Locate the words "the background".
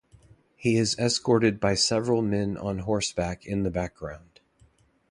3.61-4.39